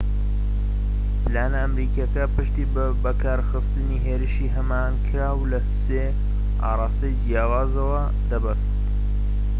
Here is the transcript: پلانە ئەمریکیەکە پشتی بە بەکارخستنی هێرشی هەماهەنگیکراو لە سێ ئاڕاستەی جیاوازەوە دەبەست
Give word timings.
پلانە 1.23 1.57
ئەمریکیەکە 1.63 2.23
پشتی 2.35 2.65
بە 2.73 2.85
بەکارخستنی 3.03 4.03
هێرشی 4.05 4.53
هەماهەنگیکراو 4.55 5.47
لە 5.51 5.59
سێ 5.83 6.05
ئاڕاستەی 6.63 7.17
جیاوازەوە 7.21 8.01
دەبەست 8.29 8.71